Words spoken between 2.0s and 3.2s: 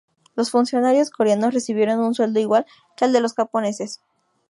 sueldo igual que al